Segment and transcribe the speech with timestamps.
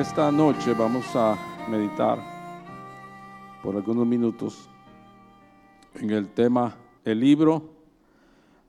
[0.00, 1.36] Esta noche vamos a
[1.68, 2.18] meditar
[3.62, 4.66] por algunos minutos
[5.92, 7.68] en el tema El libro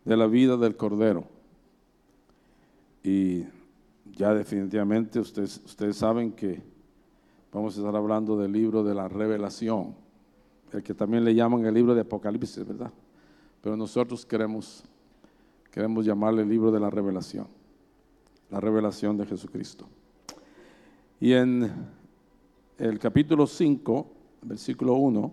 [0.03, 1.23] de la vida del Cordero.
[3.01, 3.45] Y
[4.13, 6.61] ya definitivamente ustedes, ustedes saben que
[7.53, 9.95] vamos a estar hablando del libro de la revelación,
[10.73, 12.91] el que también le llaman el libro de Apocalipsis, ¿verdad?
[13.61, 14.83] Pero nosotros queremos,
[15.71, 17.47] queremos llamarle el libro de la revelación,
[18.49, 19.87] la revelación de Jesucristo.
[21.21, 21.71] Y en
[22.79, 24.07] el capítulo 5,
[24.41, 25.31] versículo 1,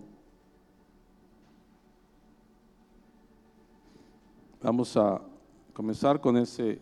[4.62, 5.22] vamos a
[5.72, 6.78] comenzar con, ese,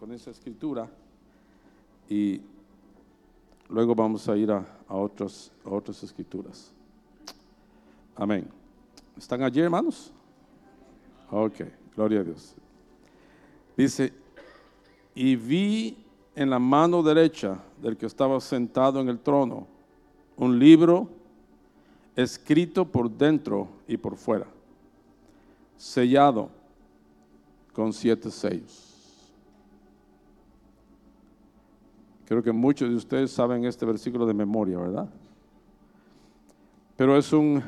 [0.00, 0.88] con esa escritura
[2.08, 2.40] y
[3.68, 6.72] luego vamos a ir a, a, otros, a otras escrituras.
[8.16, 8.48] Amén.
[9.14, 10.10] ¿Están allí, hermanos?
[11.30, 11.60] Ok,
[11.94, 12.54] gloria a Dios.
[13.76, 14.10] Dice,
[15.14, 16.03] y vi
[16.34, 19.66] en la mano derecha del que estaba sentado en el trono
[20.36, 21.08] un libro
[22.16, 24.46] escrito por dentro y por fuera,
[25.76, 26.50] sellado
[27.72, 28.90] con siete sellos.
[32.26, 35.08] Creo que muchos de ustedes saben este versículo de memoria, ¿verdad?
[36.96, 37.62] Pero es un,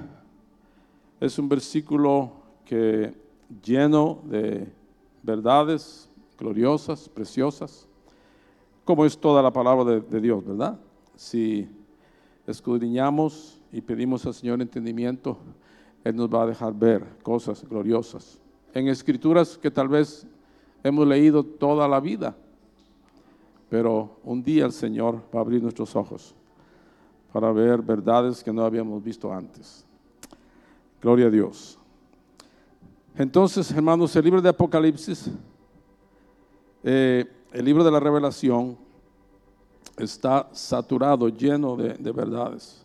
[1.21, 2.33] es un versículo
[2.65, 3.15] que
[3.63, 4.67] lleno de
[5.23, 7.86] verdades gloriosas, preciosas,
[8.87, 10.79] como es toda la palabra de, Dios, ¿verdad?
[11.17, 11.69] Si
[12.47, 15.37] escudriñamos y pedimos al Señor entendimiento,
[16.05, 18.39] Él nos va a dejar ver cosas gloriosas.
[18.73, 20.25] En escrituras que tal vez
[20.85, 22.37] hemos leído toda la vida,
[23.69, 26.37] pero un día el Señor va a abrir nuestros ojos
[27.33, 29.85] para ver verdades que no habíamos visto antes.
[31.03, 31.77] Gloria a Dios.
[33.17, 35.29] Entonces, hermanos, el libro de Apocalipsis
[36.85, 37.25] eh,
[37.57, 38.77] el libro de la revelación
[39.97, 42.85] está saturado, lleno de, de, verdades.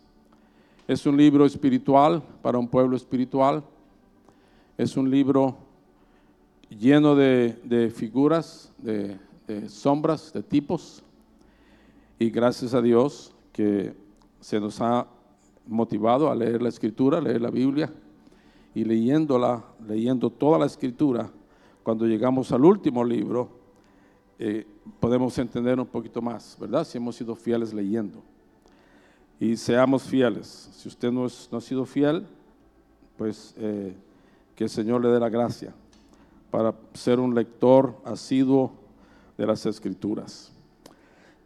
[0.88, 3.62] Es un libro espiritual para un pueblo espiritual.
[4.78, 5.58] Es un libro
[6.70, 11.04] lleno de, de figuras, de, de, sombras, de tipos.
[12.18, 13.94] Y gracias a Dios que
[14.40, 15.06] se nos ha
[15.68, 17.92] motivado a leer la escritura, a leer la Biblia.
[18.74, 21.30] Y leyéndola, leyendo toda la escritura,
[21.84, 23.60] cuando llegamos al último libro,
[24.44, 24.66] eh,
[25.00, 26.84] podemos entender un poquito más, ¿verdad?
[26.84, 28.24] Si hemos sido fieles leyendo.
[29.40, 30.68] Y seamos fieles.
[30.74, 32.26] Si usted no, es, no ha sido fiel,
[33.18, 33.96] pues eh,
[34.56, 35.76] que el Señor le dé la gracia
[36.50, 38.72] para ser un lector asiduo
[39.38, 40.52] de las Escrituras.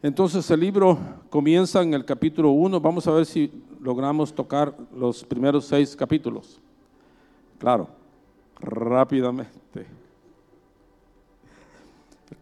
[0.02, 0.98] Entonces el libro
[1.30, 2.80] comienza en el capítulo 1.
[2.80, 3.52] Vamos a ver si
[3.82, 6.62] logramos tocar los primeros seis capítulos.
[7.60, 7.90] Claro,
[8.62, 10.05] rápidamente.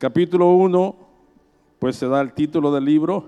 [0.03, 0.95] Capítulo 1,
[1.79, 3.23] pues se da el título del libro.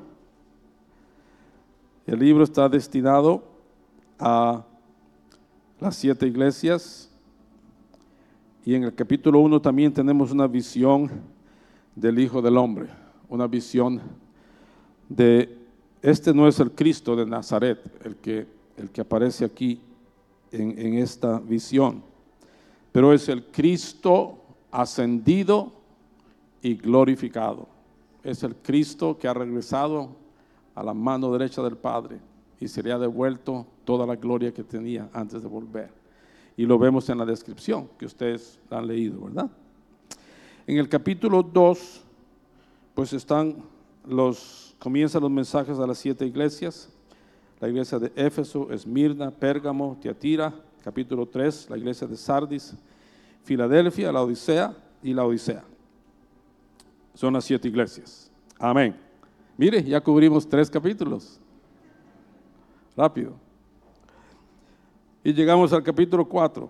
[2.05, 3.45] El libro está destinado
[4.19, 4.65] a
[5.79, 7.09] las siete iglesias.
[8.65, 11.09] Y en el capítulo 1 también tenemos una visión
[11.95, 12.89] del Hijo del Hombre,
[13.29, 14.01] una visión
[15.07, 15.57] de,
[16.01, 19.79] este no es el Cristo de Nazaret, el que, el que aparece aquí
[20.51, 22.03] en esta visión,
[22.91, 24.39] pero es el Cristo
[24.71, 25.74] ascendido
[26.65, 27.67] y glorificado.
[28.23, 30.09] Es el Cristo que ha regresado
[30.73, 32.19] a la mano derecha del Padre
[32.59, 35.91] y se le ha devuelto toda la gloria que tenía antes de volver.
[36.57, 39.47] Y lo vemos en la descripción que ustedes han leído, ¿verdad?
[40.65, 42.01] En el capítulo 2,
[42.95, 43.57] pues están
[44.03, 46.89] los, comienzan los mensajes a las siete iglesias.
[47.59, 50.51] La iglesia de Éfeso, Esmirna, Pérgamo, Tiatira.
[50.83, 52.73] Capítulo 3, la iglesia de Sardis,
[53.43, 55.63] Filadelfia, la Odisea y la Odisea
[57.15, 58.29] son las siete iglesias.
[58.59, 58.95] Amén.
[59.57, 61.39] Mire, ya cubrimos tres capítulos.
[62.95, 63.33] Rápido.
[65.23, 66.69] Y llegamos al capítulo 4.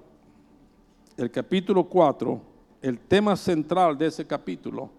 [1.17, 2.41] El capítulo 4,
[2.81, 4.89] el tema central de ese capítulo,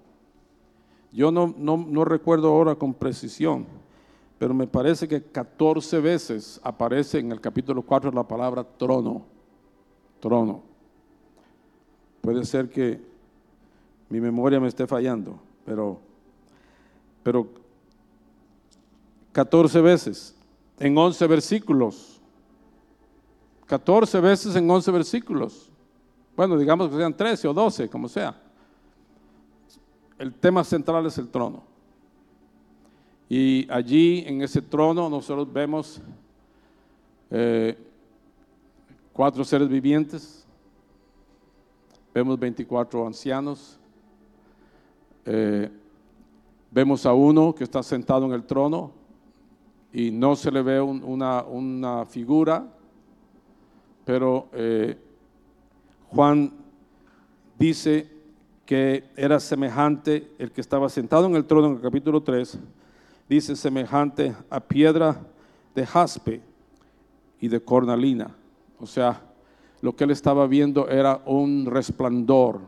[1.13, 3.67] yo no, no, no recuerdo ahora con precisión,
[4.39, 9.25] pero me parece que 14 veces aparece en el capítulo 4 la palabra trono.
[10.21, 10.63] Trono.
[12.21, 13.01] Puede ser que
[14.09, 16.01] mi memoria me esté fallando, pero,
[17.23, 17.49] pero
[19.33, 20.37] 14 veces
[20.79, 22.21] en 11 versículos.
[23.67, 25.71] 14 veces en 11 versículos.
[26.37, 28.41] Bueno, digamos que sean 13 o 12, como sea.
[30.19, 31.63] El tema central es el trono.
[33.29, 36.01] Y allí en ese trono nosotros vemos
[37.31, 37.77] eh,
[39.13, 40.47] cuatro seres vivientes,
[42.15, 43.79] vemos 24 ancianos,
[45.27, 45.71] eh,
[46.71, 48.91] Vemos a uno que está sentado en el trono
[49.93, 52.67] y no se le ve un- una, una figura,
[54.05, 54.99] pero eh,
[56.11, 56.53] Juan
[57.59, 58.11] dice
[58.67, 62.59] que era semejante, el que estaba sentado en el trono en el capítulo 3,
[63.29, 65.17] dice semejante a piedra
[65.75, 66.43] de jaspe
[67.41, 68.35] y de cornalina.
[68.81, 69.23] O sea,
[69.81, 72.61] lo que él estaba viendo era un resplandor.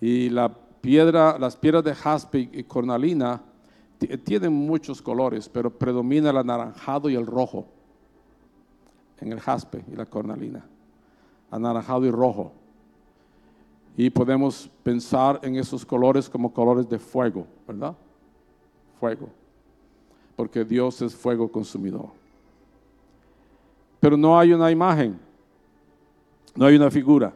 [0.00, 0.50] Y la
[0.86, 3.42] piedra, las piedras de jaspe y cornalina
[3.98, 7.66] ti- tienen muchos colores, pero predomina el anaranjado y el rojo
[9.20, 10.64] en el jaspe y la cornalina.
[11.50, 12.52] Anaranjado y rojo.
[13.96, 17.96] Y podemos pensar en esos colores como colores de fuego, ¿verdad?
[19.00, 19.28] Fuego.
[20.36, 22.10] Porque Dios es fuego consumidor.
[23.98, 25.18] Pero no hay una imagen,
[26.54, 27.32] no hay una figura.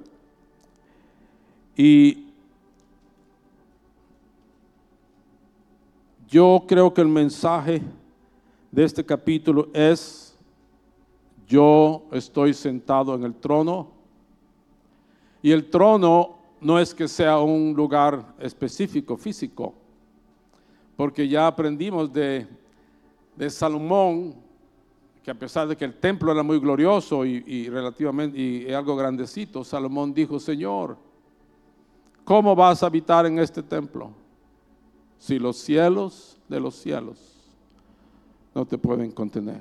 [1.77, 2.30] Y
[6.31, 7.83] yo creo que el mensaje
[8.71, 10.39] de este capítulo es,
[11.49, 13.91] yo estoy sentado en el trono
[15.43, 19.75] y el trono no es que sea un lugar específico, físico,
[20.97, 22.47] porque ya aprendimos de,
[23.49, 24.35] Salomón,
[25.25, 28.95] que a pesar de que el templo era muy glorioso y, y relativamente y algo
[28.95, 30.97] grandecito, Salomón dijo, Señor,
[32.23, 34.20] ¿cómo vas a habitar en este templo?
[35.21, 37.19] Si los cielos de los cielos
[38.55, 39.61] no te pueden contener.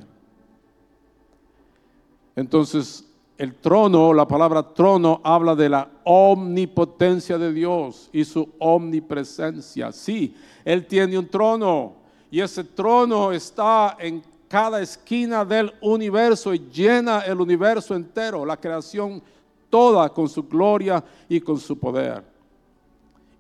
[2.36, 3.06] Entonces,
[3.38, 9.92] el trono, la palabra trono habla de la omnipotencia de Dios y su omnipresencia.
[9.92, 10.34] Sí,
[10.64, 11.94] Él tiene un trono
[12.32, 18.58] y ese trono está en cada esquina del universo y llena el universo entero, la
[18.58, 19.22] creación
[19.70, 22.24] toda con su gloria y con su poder.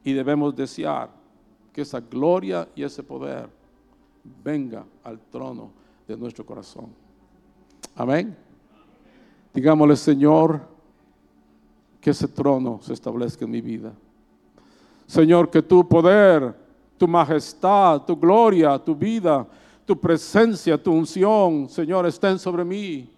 [0.03, 1.18] Y debemos desear
[1.79, 3.47] que esa gloria y ese poder
[4.43, 5.71] venga al trono
[6.05, 6.87] de nuestro corazón.
[7.95, 8.35] Amén.
[9.53, 10.59] Digámosle, Señor,
[12.01, 13.93] que ese trono se establezca en mi vida.
[15.07, 16.53] Señor, que tu poder,
[16.97, 19.47] tu majestad, tu gloria, tu vida,
[19.85, 23.09] tu presencia, tu unción, Señor, estén sobre mí.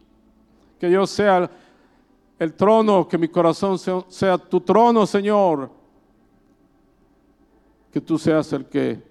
[0.80, 1.50] Que yo sea
[2.38, 5.81] el trono, que mi corazón sea, sea tu trono, Señor.
[7.92, 9.02] Que tú seas el que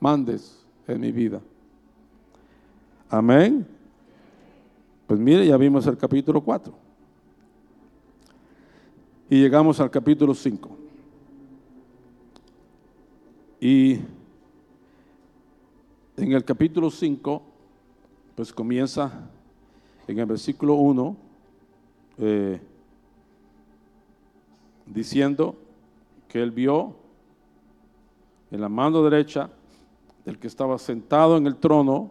[0.00, 1.40] mandes en mi vida.
[3.10, 3.66] Amén.
[5.06, 6.72] Pues mire, ya vimos el capítulo 4.
[9.30, 10.70] Y llegamos al capítulo 5.
[13.60, 13.98] Y
[16.16, 17.42] en el capítulo 5,
[18.34, 19.28] pues comienza
[20.06, 21.16] en el versículo 1,
[22.18, 22.60] eh,
[24.86, 25.56] diciendo
[26.28, 26.94] que él vio
[28.50, 29.50] en la mano derecha
[30.24, 32.10] del que estaba sentado en el trono,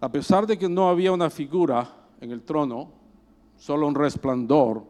[0.00, 1.88] a pesar de que no había una figura
[2.20, 2.90] en el trono,
[3.56, 4.84] solo un resplandor,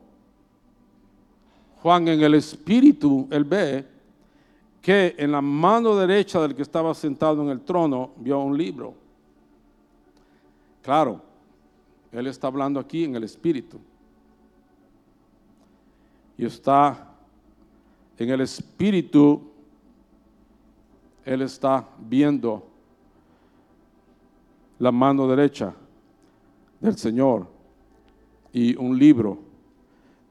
[1.82, 3.86] Juan en el espíritu, él ve
[4.82, 8.94] que en la mano derecha del que estaba sentado en el trono vio un libro.
[10.82, 11.20] Claro,
[12.12, 13.78] él está hablando aquí en el espíritu.
[16.38, 17.15] Y está
[18.18, 19.42] en el espíritu,
[21.24, 22.66] él está viendo
[24.78, 25.74] la mano derecha
[26.80, 27.46] del Señor
[28.52, 29.38] y un libro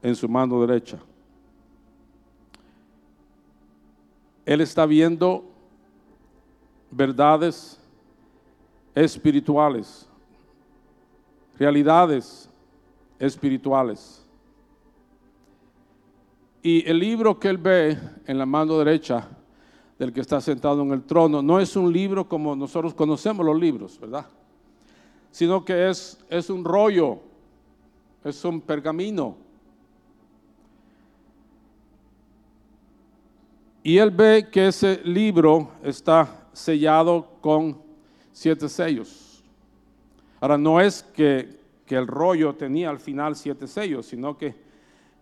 [0.01, 0.97] en su mano derecha.
[4.45, 5.43] Él está viendo
[6.91, 7.79] verdades
[8.93, 10.07] espirituales,
[11.57, 12.49] realidades
[13.19, 14.24] espirituales.
[16.65, 17.95] Y el libro que él ve
[18.25, 19.29] en la mano derecha
[19.99, 23.59] del que está sentado en el trono no es un libro como nosotros conocemos los
[23.59, 24.25] libros, ¿verdad?
[25.29, 27.19] Sino que es, es un rollo,
[28.23, 29.37] es un pergamino.
[33.83, 37.77] Y él ve que ese libro está sellado con
[38.31, 39.43] siete sellos.
[40.41, 44.64] Ahora, no es que, que el rollo tenía al final siete sellos, sino que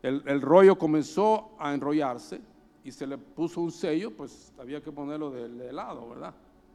[0.03, 2.39] el, el, rollo comenzó a enrollarse
[2.83, 6.33] y se le puso un sello, pues había que ponerlo de, de lado, ¿verdad?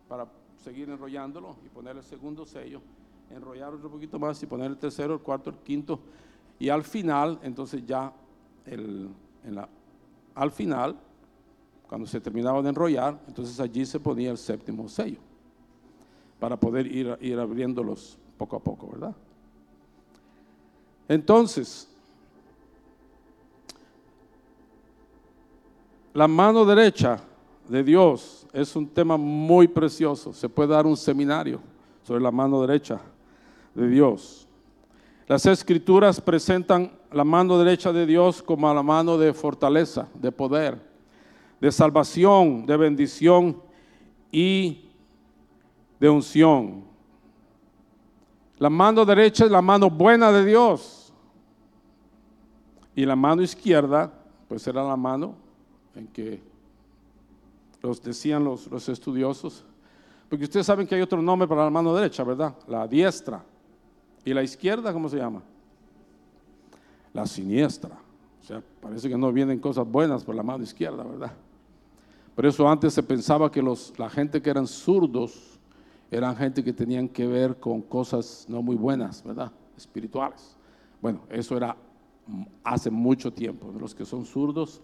[0.08, 2.80] Para seguir enrollándolo y poner el segundo sello,
[3.30, 6.00] enrollar otro poquito más y poner el tercero, el cuarto, el quinto.
[6.58, 8.12] Y al final, entonces ya,
[8.66, 9.08] el,
[9.44, 9.68] en la,
[10.34, 10.96] al final,
[11.88, 15.20] cuando se terminaba de enrollar, entonces allí se ponía el séptimo sello
[16.38, 19.14] para poder ir, ir abriéndolos poco a poco, ¿verdad?
[21.08, 21.88] Entonces,
[26.18, 27.20] la mano derecha
[27.68, 30.32] de Dios es un tema muy precioso.
[30.32, 31.60] Se puede dar un seminario
[32.02, 33.00] sobre la mano derecha
[33.72, 34.48] de Dios.
[35.28, 40.84] Las escrituras presentan la mano derecha de Dios como la mano de fortaleza, de poder,
[41.60, 43.62] de salvación, de bendición
[44.32, 44.90] y
[46.00, 46.82] de unción.
[48.56, 51.12] La mano derecha es la mano buena de Dios.
[52.96, 54.12] Y la mano izquierda,
[54.48, 55.46] pues era la mano
[55.98, 56.40] en que
[57.82, 59.64] los decían los, los estudiosos.
[60.28, 62.54] Porque ustedes saben que hay otro nombre para la mano derecha, ¿verdad?
[62.66, 63.44] La diestra.
[64.24, 65.42] ¿Y la izquierda cómo se llama?
[67.12, 67.98] La siniestra.
[68.40, 71.32] O sea, parece que no vienen cosas buenas por la mano izquierda, ¿verdad?
[72.34, 75.58] Por eso antes se pensaba que los, la gente que eran zurdos
[76.10, 79.52] eran gente que tenían que ver con cosas no muy buenas, ¿verdad?
[79.76, 80.56] Espirituales.
[81.02, 81.76] Bueno, eso era
[82.64, 83.72] hace mucho tiempo.
[83.78, 84.80] Los que son zurdos,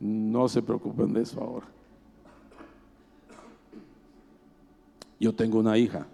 [0.00, 1.66] no se preocupen de eso ahora.
[5.20, 6.06] Yo tengo una hija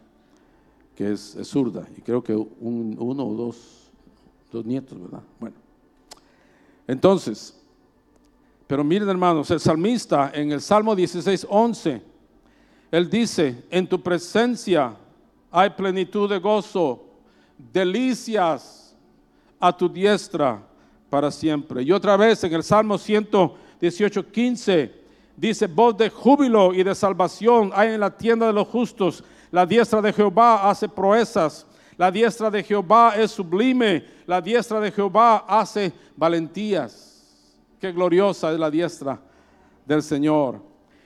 [0.97, 3.89] que es, zurda y creo que uno o dos,
[4.51, 5.23] dos nietos, ¿verdad?
[5.39, 5.55] Bueno,
[6.89, 7.57] entonces,
[8.67, 12.03] pero miren hermanos, el salmista en el Salmo 16, 11,
[12.91, 14.97] él dice, en tu presencia
[15.53, 17.05] hay plenitud de gozo,
[17.73, 18.97] delicias
[19.61, 20.67] a tu diestra
[21.09, 21.83] para siempre.
[21.83, 22.99] Y otra vez en el Salmo
[23.81, 24.93] 118, 15,
[25.37, 29.65] dice, voz de júbilo y de salvación hay en la tienda de los justos la
[29.65, 31.67] diestra de Jehová hace proezas.
[31.97, 34.05] La diestra de Jehová es sublime.
[34.27, 37.25] La diestra de Jehová hace valentías.
[37.81, 39.19] Qué gloriosa es la diestra
[39.85, 40.61] del Señor.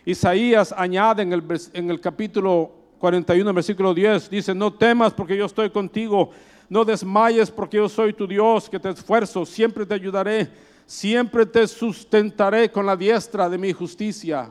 [0.05, 5.45] Isaías añade en el, en el capítulo 41, versículo 10, dice, no temas porque yo
[5.45, 6.31] estoy contigo.
[6.69, 10.49] No desmayes porque yo soy tu Dios, que te esfuerzo, siempre te ayudaré,
[10.91, 14.51] siempre te sustentaré con la diestra de mi justicia.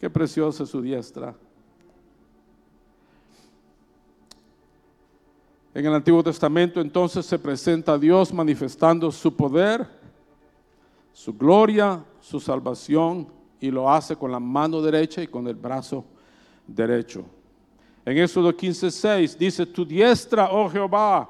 [0.00, 1.34] Qué preciosa es su diestra.
[5.74, 9.86] En el Antiguo Testamento entonces se presenta a Dios manifestando su poder,
[11.12, 13.28] su gloria, su salvación
[13.60, 16.02] y lo hace con la mano derecha y con el brazo
[16.66, 17.26] derecho.
[18.06, 21.28] En Éxodo 15:6 dice, tu diestra, oh Jehová,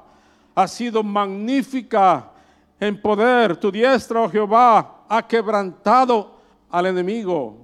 [0.55, 2.31] ha sido magnífica
[2.79, 6.35] en poder, tu diestra, oh Jehová, ha quebrantado
[6.69, 7.57] al enemigo.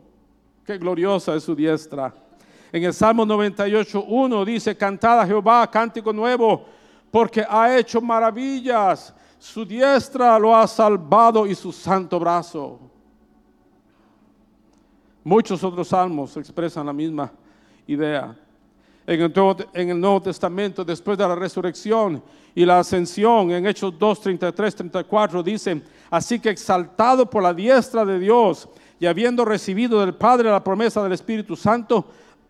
[0.65, 2.13] Qué gloriosa es su diestra.
[2.72, 6.65] En el Salmo 98.1 dice, cantad a Jehová, cántico nuevo,
[7.12, 9.13] porque ha hecho maravillas.
[9.38, 12.79] Su diestra lo ha salvado y su santo brazo.
[15.24, 17.32] Muchos otros salmos expresan la misma
[17.86, 18.36] idea.
[19.05, 19.22] En
[19.74, 22.24] el, Nuevo, Testamento, después de la resurrección
[22.55, 28.05] y la ascensión, en Hechos 2, 33, 34, dice, así que exaltado por la diestra
[28.05, 28.69] de Dios
[29.00, 32.05] y habiendo recibido del Padre la promesa del Espíritu Santo,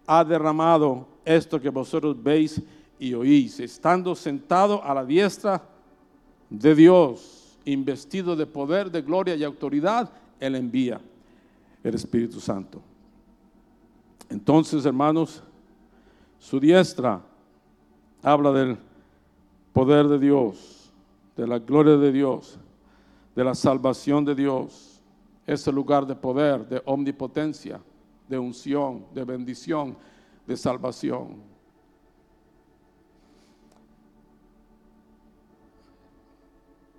[0.05, 2.61] ha derramado esto que vosotros veis
[2.99, 5.63] y oís, estando sentado a la diestra
[6.49, 11.01] de Dios, investido de poder, de gloria y autoridad, Él envía
[11.83, 12.81] el Espíritu Santo.
[14.29, 15.41] Entonces, hermanos,
[16.43, 17.21] su diestra
[18.21, 18.77] habla del
[19.71, 20.91] poder de Dios,
[21.37, 22.59] de la gloria de Dios,
[23.33, 25.01] de la salvación de Dios.
[25.47, 27.79] Es el lugar de poder, de omnipotencia
[28.27, 29.95] de unción, de bendición,
[30.45, 31.37] de salvación.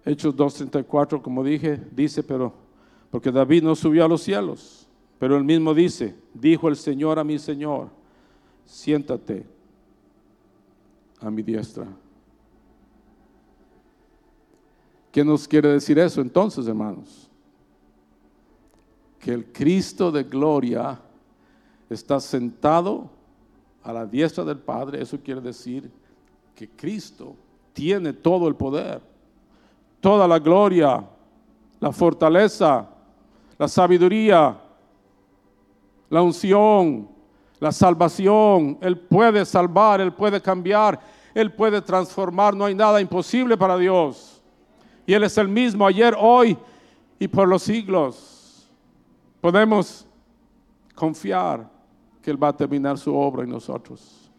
[0.06, 2.50] Hechos 2.34, como dije, dice, pero
[3.10, 7.24] porque David no subió a los cielos, pero él mismo dice, dijo el Señor a
[7.24, 8.03] mi Señor,
[8.64, 9.46] siéntate
[11.20, 11.86] a mi diestra.
[15.10, 17.30] ¿Qué nos quiere decir eso entonces, hermanos?
[19.20, 21.00] Que el Cristo de gloria
[21.88, 23.08] está sentado
[23.82, 25.90] a la diestra del Padre, eso quiere decir
[26.54, 27.36] que Cristo
[27.72, 29.00] tiene todo el poder,
[30.00, 31.04] toda la gloria,
[31.80, 32.88] la fortaleza,
[33.58, 34.60] la sabiduría,
[36.10, 37.13] la unción,
[37.60, 38.78] la salvación.
[38.80, 41.00] Él puede salvar, Él puede cambiar,
[41.34, 42.54] Él puede transformar.
[42.54, 44.42] No hay nada imposible para Dios.
[45.06, 46.56] Y Él es el mismo ayer, hoy
[47.18, 48.68] y por los siglos.
[49.40, 50.06] Podemos
[50.94, 51.68] confiar
[52.22, 54.30] que Él va a terminar su obra en nosotros.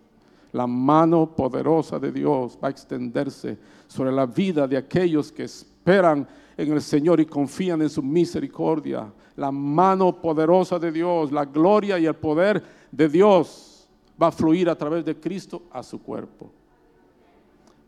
[0.52, 3.58] La mano poderosa de Dios va a extenderse
[3.88, 9.12] sobre la vida de aquellos que esperan en el Señor y confían en su misericordia.
[9.36, 12.64] La mano poderosa de Dios, la gloria y el poder
[12.96, 13.90] de Dios
[14.22, 16.50] va a fluir a través de Cristo a su cuerpo.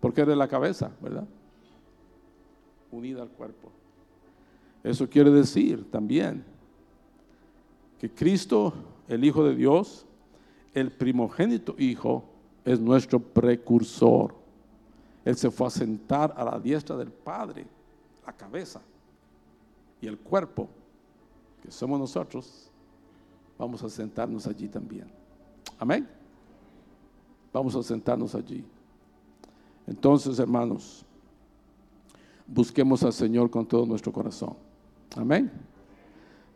[0.01, 1.25] Porque es de la cabeza, ¿verdad?
[2.91, 3.71] Unida al cuerpo.
[4.83, 6.43] Eso quiere decir también
[7.99, 8.73] que Cristo,
[9.07, 10.05] el Hijo de Dios,
[10.73, 12.25] el primogénito Hijo,
[12.65, 14.35] es nuestro precursor.
[15.23, 17.65] Él se fue a sentar a la diestra del Padre,
[18.25, 18.81] la cabeza
[20.01, 20.67] y el cuerpo,
[21.63, 22.66] que somos nosotros,
[23.57, 25.07] vamos a sentarnos allí también.
[25.79, 26.07] Amén.
[27.53, 28.63] Vamos a sentarnos allí.
[29.85, 31.05] Entonces, hermanos,
[32.45, 34.55] busquemos al Señor con todo nuestro corazón.
[35.15, 35.51] Amén.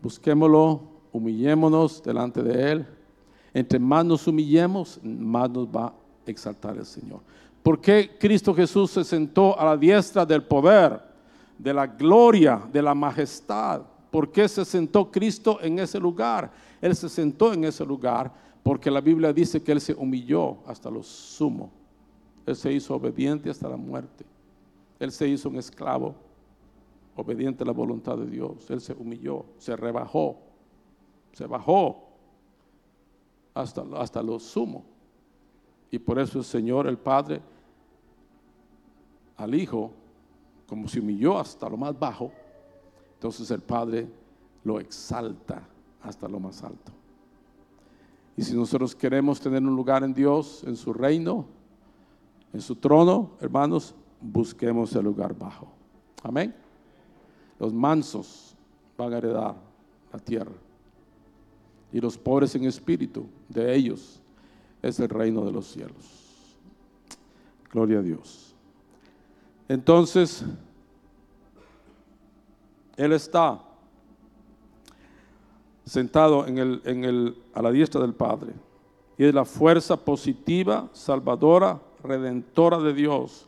[0.01, 0.81] Busquémoslo,
[1.12, 2.88] humillémonos delante de Él.
[3.53, 5.93] Entre más nos humillemos, más nos va a
[6.25, 7.20] exaltar el Señor.
[7.62, 11.01] ¿Por qué Cristo Jesús se sentó a la diestra del poder,
[11.58, 13.81] de la gloria, de la majestad?
[14.12, 16.51] ¿Por qué se sentó Cristo en ese lugar?
[16.82, 20.89] Él se sentó en ese lugar porque la Biblia dice que Él se humilló hasta
[20.91, 21.72] lo sumo.
[22.46, 24.25] Él se hizo obediente hasta la muerte.
[25.00, 26.13] Él se hizo un esclavo,
[27.15, 28.70] obediente a la voluntad de Dios.
[28.70, 30.38] Él se humilló, se rebajó,
[31.32, 32.10] se bajó
[33.53, 34.84] hasta, hasta lo sumo.
[35.89, 37.41] Y por eso el Señor, el Padre,
[39.38, 39.91] al Hijo,
[40.68, 42.32] como se humilló hasta lo más bajo,
[43.21, 44.07] entonces el Padre
[44.63, 45.61] lo exalta
[46.01, 46.91] hasta lo más alto.
[48.35, 51.45] Y si nosotros queremos tener un lugar en Dios, en su reino,
[52.51, 55.67] en su trono, hermanos, busquemos el lugar bajo.
[56.23, 56.55] Amén.
[57.59, 58.55] Los mansos
[58.97, 59.55] van a heredar
[60.11, 60.55] la tierra.
[61.93, 64.19] Y los pobres en espíritu, de ellos
[64.81, 66.57] es el reino de los cielos.
[67.71, 68.55] Gloria a Dios.
[69.69, 70.43] Entonces,
[73.01, 73.59] Él está
[75.83, 78.53] sentado en el, en el, a la diestra del Padre.
[79.17, 83.47] Y es la fuerza positiva, salvadora, redentora de Dios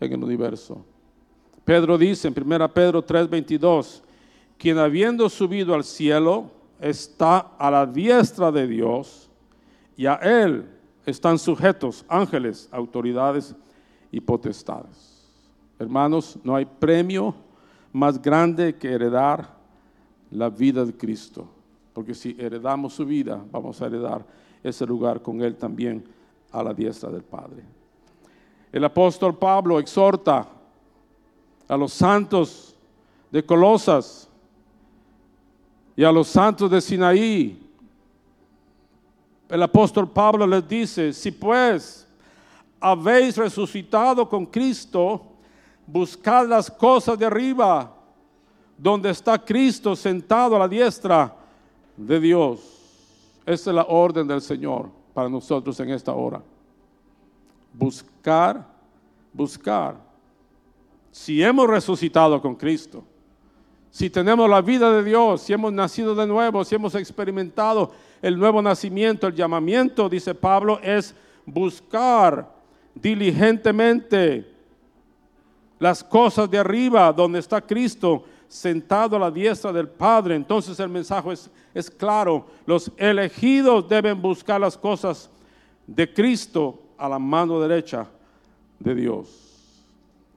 [0.00, 0.84] en el universo.
[1.64, 4.02] Pedro dice en 1 Pedro 3:22,
[4.56, 9.30] quien habiendo subido al cielo está a la diestra de Dios
[9.96, 10.68] y a él
[11.06, 13.54] están sujetos ángeles, autoridades
[14.10, 15.24] y potestades.
[15.78, 17.46] Hermanos, no hay premio
[17.98, 19.48] más grande que heredar
[20.30, 21.48] la vida de Cristo,
[21.92, 24.24] porque si heredamos su vida, vamos a heredar
[24.62, 26.04] ese lugar con él también
[26.52, 27.64] a la diestra del Padre.
[28.70, 30.46] El apóstol Pablo exhorta
[31.66, 32.76] a los santos
[33.30, 34.28] de Colosas
[35.96, 37.58] y a los santos de Sinaí.
[39.48, 42.06] El apóstol Pablo les dice, si pues
[42.78, 45.27] habéis resucitado con Cristo,
[45.88, 47.92] buscad las cosas de arriba,
[48.76, 51.34] donde está Cristo sentado a la diestra
[51.96, 52.60] de Dios.
[53.44, 56.40] Esa es la orden del Señor para nosotros en esta hora
[57.78, 58.66] buscar,
[59.32, 59.96] buscar.
[61.10, 63.04] Si hemos resucitado con Cristo,
[63.90, 68.38] si tenemos la vida de Dios, si hemos nacido de nuevo, si hemos experimentado el
[68.38, 71.14] nuevo nacimiento, el llamamiento, dice Pablo, es
[71.46, 72.52] buscar
[72.94, 74.57] diligentemente
[75.78, 80.34] las cosas de arriba, donde está Cristo sentado a la diestra del Padre.
[80.34, 85.30] Entonces el mensaje es, es claro, los elegidos deben buscar las cosas
[85.86, 88.06] de Cristo a la mano derecha
[88.78, 89.44] de Dios.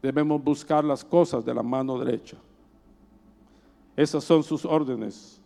[0.02, 2.38] Debemos buscar las cosas de la mano derecha.
[3.96, 5.40] Esas son sus órdenes,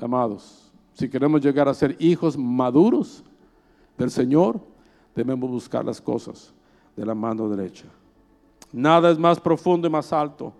[0.00, 0.72] amados.
[0.94, 3.22] Si queremos llegar a ser hijos maduros
[3.96, 4.60] del Señor,
[5.14, 6.52] debemos buscar las cosas
[6.96, 7.86] de la mano derecha.
[8.74, 10.52] Nada es más profundo y más alto.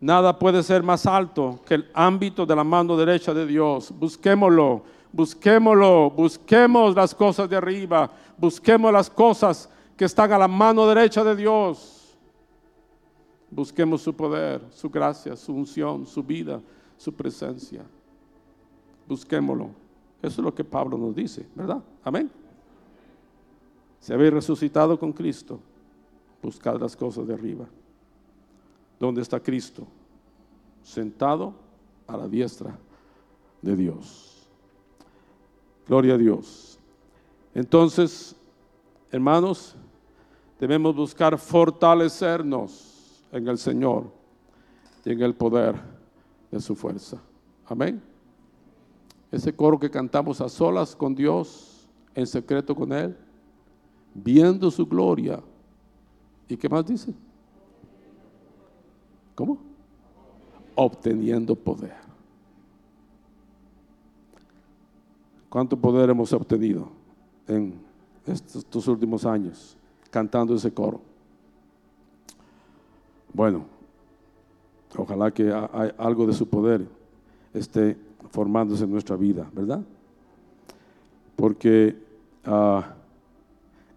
[0.00, 3.92] Nada puede ser más alto que el ámbito de la mano derecha de Dios.
[3.96, 4.82] Busquémoslo
[5.14, 11.22] busquémoslo, busquemos las cosas de arriba, busquemos las cosas que están a la mano derecha
[11.22, 12.18] de Dios.
[13.48, 16.60] Busquemos su poder, su gracia, su unción, su vida,
[16.96, 17.84] su presencia.
[19.06, 19.70] Busquémoslo.
[20.20, 21.80] Eso es lo que Pablo nos dice, ¿verdad?
[22.02, 22.28] Amén.
[24.00, 25.60] Si habéis resucitado con Cristo,
[26.44, 27.66] buscad las cosas de arriba.
[29.00, 29.86] ¿Dónde está Cristo?
[30.82, 31.54] Sentado
[32.06, 32.78] a la diestra
[33.62, 34.46] de Dios.
[35.88, 36.78] Gloria a Dios.
[37.54, 38.36] Entonces,
[39.10, 39.74] hermanos,
[40.60, 44.04] debemos buscar fortalecernos en el Señor
[45.04, 45.76] y en el poder
[46.50, 47.20] de su fuerza.
[47.66, 48.02] Amén.
[49.32, 53.16] Ese coro que cantamos a solas con Dios, en secreto con Él,
[54.14, 55.42] viendo su gloria.
[56.48, 57.12] ¿Y qué más dice?
[59.34, 59.58] ¿Cómo?
[60.74, 61.94] Obteniendo poder.
[65.48, 66.88] ¿Cuánto poder hemos obtenido
[67.46, 67.74] en
[68.26, 69.76] estos, últimos años
[70.10, 71.00] cantando ese coro?
[73.32, 73.64] Bueno,
[74.96, 75.52] ojalá que
[75.96, 76.86] algo de su poder
[77.52, 77.96] esté
[78.30, 79.82] formándose en nuestra vida, ¿verdad?
[81.36, 81.96] Porque
[82.44, 82.94] ah,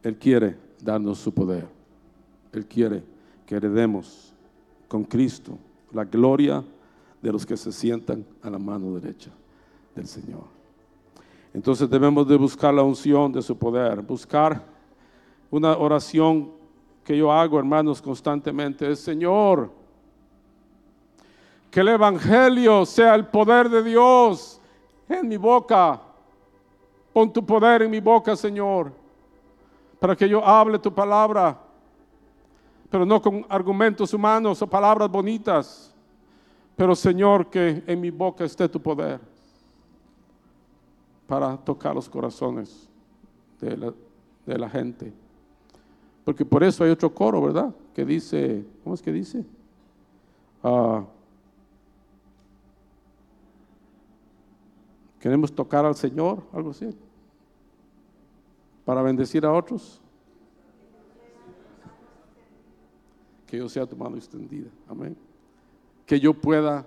[0.04, 1.77] Él quiere darnos su poder.
[2.52, 3.04] Él quiere
[3.46, 4.34] que heredemos
[4.88, 5.58] con Cristo
[5.92, 6.64] la gloria
[7.22, 9.32] de los que se sientan a la mano derecha
[9.96, 10.44] del Señor.
[11.54, 14.64] Entonces debemos de buscar la unción de su poder, buscar
[15.50, 16.52] una oración
[17.04, 19.72] que yo hago, hermanos, constantemente, es Señor,
[21.72, 24.62] que el Evangelio sea el poder de Dios
[25.08, 26.02] en mi boca.
[27.14, 28.92] Pon tu poder en mi boca, Señor,
[30.00, 31.58] para que yo hable tu palabra,
[32.90, 35.94] pero no con argumentos humanos o palabras bonitas,
[36.76, 39.20] pero Señor, que en mi boca esté tu poder
[41.28, 42.88] para tocar los corazones
[43.60, 45.12] de la, gente.
[46.24, 47.74] Porque por eso hay otro coro, ¿verdad?
[47.94, 49.44] Que dice, ¿cómo es que dice?
[50.64, 51.04] Ah,
[55.20, 56.90] queremos tocar al Señor, algo así,
[58.86, 60.02] para bendecir a otros.
[63.48, 64.70] Que yo sea tu mano extendida.
[64.88, 65.16] Amén
[66.08, 66.86] que yo pueda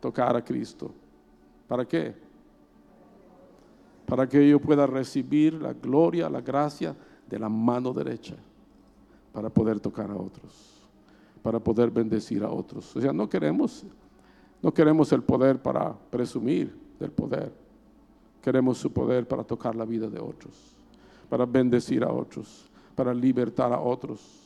[0.00, 0.90] tocar a Cristo.
[1.68, 2.12] ¿Para qué?
[4.04, 6.94] Para que yo pueda recibir la gloria, la gracia
[7.30, 8.34] de la mano derecha,
[9.32, 10.82] para poder tocar a otros,
[11.40, 12.94] para poder bendecir a otros.
[12.96, 13.86] O sea, no queremos,
[14.60, 17.52] no queremos el poder para presumir del poder.
[18.42, 20.74] Queremos su poder para tocar la vida de otros,
[21.30, 24.43] para bendecir a otros, para libertar a otros.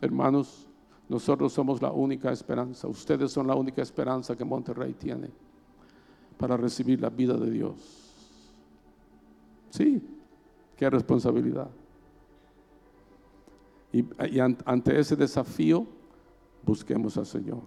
[0.00, 0.66] Hermanos,
[1.08, 2.88] nosotros somos la única esperanza.
[2.88, 5.28] Ustedes son la única esperanza que Monterrey tiene
[6.38, 7.74] para recibir la vida de Dios.
[9.70, 10.02] Sí,
[10.76, 11.70] qué responsabilidad.
[13.92, 14.04] Y,
[14.64, 15.86] ante ese desafío,
[16.64, 17.62] busquemos al Señor,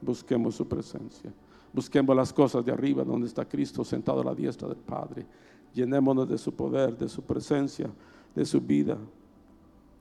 [0.00, 1.32] busquemos su presencia,
[1.72, 5.26] busquemos las cosas de arriba donde está Cristo sentado a la diestra del Padre.
[5.74, 7.90] Llenémonos de su poder, de su presencia,
[8.34, 8.96] de su vida,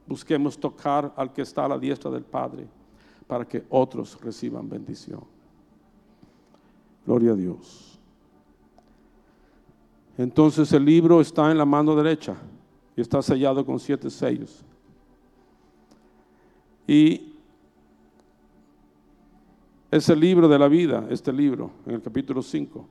[0.07, 2.65] busquemos tocar al que está a la diestra del Padre
[3.27, 5.21] para que otros reciban bendición.
[7.05, 7.99] Gloria a Dios.
[10.17, 12.35] Entonces el libro está en la mano derecha
[12.95, 14.63] y está sellado con siete sellos.
[16.87, 17.33] Y
[19.91, 22.85] es el libro de la vida, este libro, en el capítulo 5.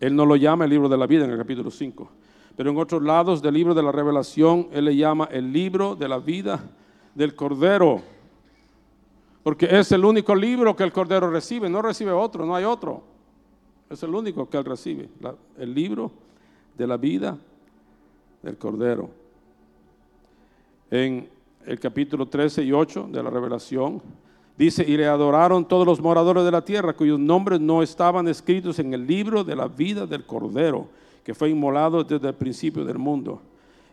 [0.00, 2.10] Él no lo llama el libro de la vida en el capítulo 5
[2.56, 6.08] pero en otros lados del libro de la revelación él le llama el libro de
[6.08, 6.62] la vida
[7.14, 8.00] del Cordero,
[9.42, 13.02] porque es el único libro que el Cordero recibe, no recibe otro, no hay otro,
[13.88, 15.08] es el único que él recibe,
[15.58, 16.10] el libro
[16.76, 17.36] de la vida
[18.42, 19.10] del Cordero.
[20.90, 21.28] En
[21.66, 24.02] el capítulo 13 y 8 de la revelación,
[24.60, 28.78] Dice, y le adoraron todos los moradores de la tierra cuyos nombres no estaban escritos
[28.78, 30.86] en el libro de la vida del Cordero
[31.24, 33.42] que fue inmolado desde el principio del mundo.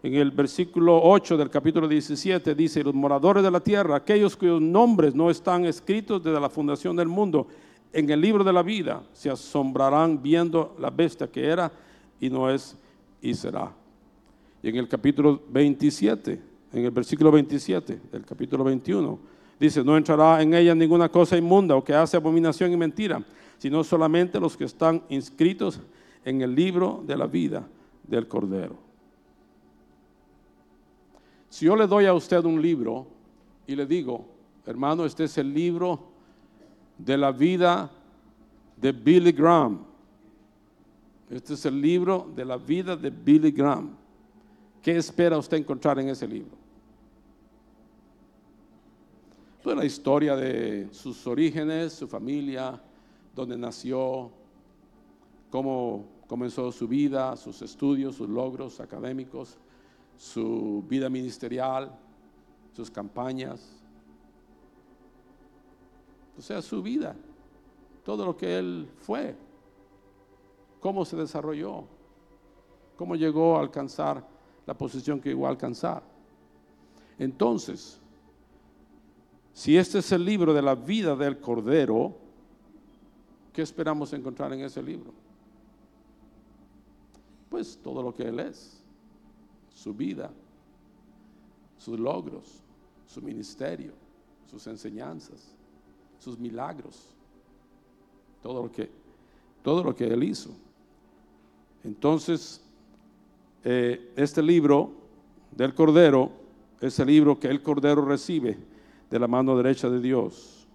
[0.04, 4.62] En el versículo 8 del capítulo 17 dice, los moradores de la tierra, aquellos cuyos
[4.62, 7.48] nombres no están escritos desde la fundación del mundo,
[7.92, 11.72] en el libro de la vida, se asombrarán viendo la bestia que era
[12.20, 12.78] y no es
[13.22, 13.74] y será.
[14.62, 16.42] Y en el capítulo 27,
[16.74, 19.20] en el versículo 27 del capítulo 21,
[19.60, 23.24] dice, no entrará en ella ninguna cosa inmunda o que hace abominación y mentira,
[23.58, 25.82] sino solamente los que están inscritos
[26.26, 27.68] en el libro de la vida
[28.08, 28.78] del Cordero.
[31.50, 33.08] Si yo le doy a usted un libro
[33.66, 34.26] y le digo,
[34.66, 36.00] hermano, este es el libro
[36.98, 37.90] de la vida
[38.76, 39.80] de Billy Graham.
[41.30, 43.96] Este es el libro de la vida de Billy Graham.
[44.82, 46.56] ¿Qué espera usted encontrar en ese libro?
[49.64, 52.82] Pues la historia de sus orígenes, su familia,
[53.36, 54.32] donde nació,
[55.50, 59.58] cómo comenzó su vida, sus estudios, sus logros académicos,
[60.18, 61.92] su vida ministerial,
[62.74, 63.78] sus campañas,
[66.38, 67.16] o sea, su vida,
[68.04, 69.36] todo lo que él fue,
[70.80, 71.86] cómo se desarrolló,
[72.96, 74.28] cómo llegó a alcanzar
[74.66, 76.04] la posición que llegó a alcanzar.
[77.18, 78.00] Entonces,
[79.54, 82.16] si este es el libro de la vida del Cordero,
[83.54, 85.12] ¿qué esperamos encontrar en ese libro?
[87.50, 88.82] Pues todo lo que Él es,
[89.74, 90.32] su vida,
[91.78, 92.62] sus logros,
[93.06, 93.94] su ministerio,
[94.50, 95.56] sus enseñanzas,
[96.20, 97.16] sus milagros,
[98.42, 98.90] todo lo que,
[99.64, 100.52] todo lo que Él hizo.
[101.84, 102.62] Entonces,
[103.64, 104.92] eh, este libro
[105.52, 106.32] del Cordero
[106.82, 108.58] es el libro que el Cordero recibe
[109.10, 110.68] de la mano derecha de Dios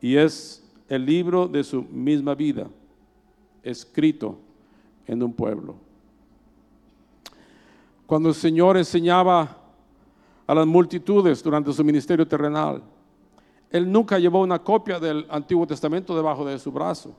[0.00, 2.70] y es el libro de su misma vida,
[3.62, 4.38] escrito
[5.06, 5.85] en un pueblo.
[8.06, 9.56] Cuando el Señor enseñaba
[10.46, 12.82] a las multitudes durante su ministerio terrenal,
[13.68, 17.16] Él nunca llevó una copia del Antiguo Testamento debajo de su brazo.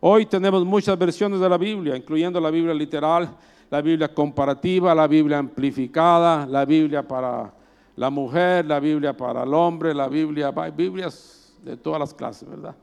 [0.00, 3.36] Hoy tenemos muchas versiones de la Biblia, incluyendo la Biblia literal,
[3.70, 7.52] la Biblia comparativa, la Biblia amplificada, la Biblia para
[7.96, 12.74] la mujer, la Biblia para el hombre, la Biblia, Biblias de todas las clases, ¿verdad?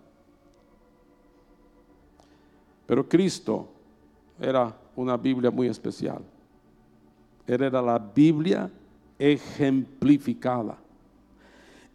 [2.85, 3.67] Pero Cristo
[4.39, 6.21] era una Biblia muy especial.
[7.47, 8.69] Él era la Biblia
[9.17, 10.77] ejemplificada.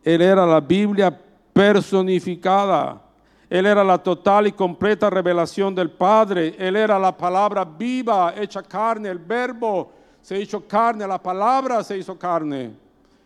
[0.03, 1.19] Él era la Biblia
[1.53, 3.03] personificada.
[3.49, 6.55] Él era la total y completa revelación del Padre.
[6.59, 9.93] Él era la palabra viva, hecha carne, el verbo
[10.27, 12.73] se hizo carne, la palabra se hizo carne.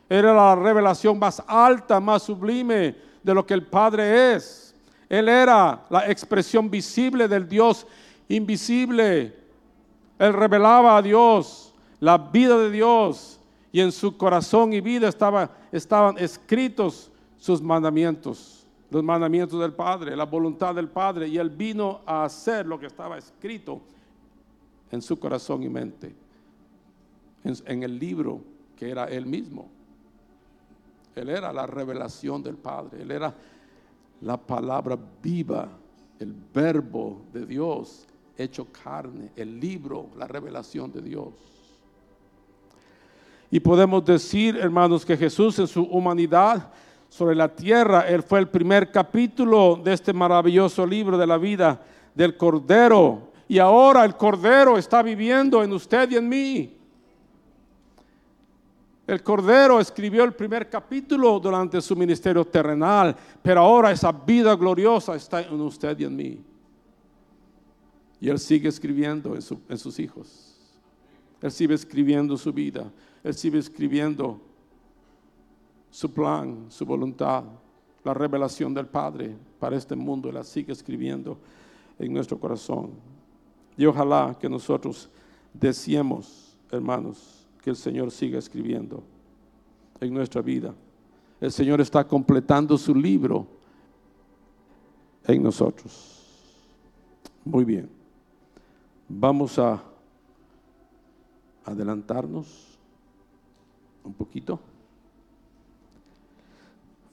[0.06, 4.74] Era la revelación más alta, más sublime de lo que el Padre es.
[5.08, 7.86] Él era la expresión visible del Dios
[8.28, 9.34] invisible.
[10.18, 11.69] Él revelaba a Dios,
[12.00, 13.38] la vida de Dios,
[13.72, 20.16] y en su corazón y vida estaba, estaban escritos sus mandamientos, los mandamientos del Padre,
[20.16, 23.80] la voluntad del Padre, y él vino a hacer lo que estaba escrito
[24.90, 26.12] en su corazón y mente,
[27.44, 28.40] en, en el libro
[28.76, 29.68] que era él mismo.
[31.14, 33.34] Él era la revelación del Padre, él era
[34.22, 35.68] la palabra viva,
[36.18, 41.28] el verbo de Dios hecho carne, el libro, la revelación de Dios.
[43.50, 46.70] Y podemos decir, hermanos, que Jesús en su humanidad
[47.08, 51.80] sobre la tierra, Él fue el primer capítulo de este maravilloso libro de la vida
[52.14, 53.32] del Cordero.
[53.48, 56.76] Y ahora el Cordero está viviendo en usted y en mí.
[59.08, 65.16] El Cordero escribió el primer capítulo durante su ministerio terrenal, pero ahora esa vida gloriosa
[65.16, 66.44] está en usted y en mí.
[68.20, 70.56] Y Él sigue escribiendo en, en sus hijos.
[71.42, 72.84] Él sigue escribiendo su vida.
[73.22, 74.40] Él sigue escribiendo
[75.90, 77.44] su plan, su voluntad,
[78.04, 80.28] la revelación del Padre para este mundo.
[80.28, 81.38] Él la sigue escribiendo
[81.98, 82.90] en nuestro corazón.
[83.76, 85.10] Y ojalá que nosotros
[85.52, 89.02] deseemos, hermanos, que el Señor siga escribiendo
[90.00, 90.74] en nuestra vida.
[91.40, 93.46] El Señor está completando su libro
[95.26, 96.20] en nosotros.
[97.44, 97.90] Muy bien.
[99.08, 99.82] Vamos a
[101.64, 102.69] adelantarnos
[104.04, 104.60] un poquito.